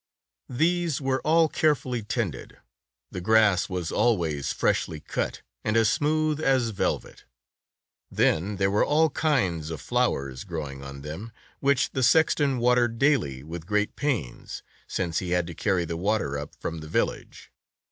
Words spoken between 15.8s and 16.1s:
the